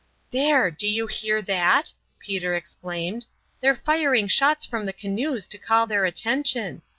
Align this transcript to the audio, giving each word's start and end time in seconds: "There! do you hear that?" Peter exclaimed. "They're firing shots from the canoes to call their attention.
"There! 0.31 0.71
do 0.71 0.87
you 0.87 1.05
hear 1.05 1.43
that?" 1.43 1.93
Peter 2.17 2.55
exclaimed. 2.55 3.27
"They're 3.59 3.75
firing 3.75 4.27
shots 4.27 4.65
from 4.65 4.87
the 4.87 4.93
canoes 4.93 5.47
to 5.49 5.59
call 5.59 5.85
their 5.85 6.05
attention. 6.05 6.81